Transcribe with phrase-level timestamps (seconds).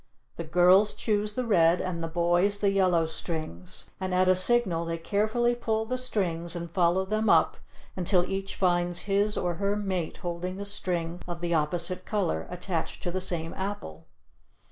[0.35, 4.83] The girls choose the red and the boys the yellow strings and at a signal
[4.83, 7.57] they carefully pull the strings and follow them up
[7.95, 13.03] until each finds his or her mate holding the string of the opposite color, attached
[13.03, 14.07] to the same apple.